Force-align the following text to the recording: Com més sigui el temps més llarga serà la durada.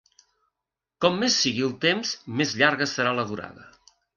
Com 1.05 1.19
més 1.25 1.35
sigui 1.43 1.65
el 1.69 1.75
temps 1.85 2.15
més 2.41 2.57
llarga 2.63 2.89
serà 2.95 3.17
la 3.21 3.31
durada. 3.35 3.71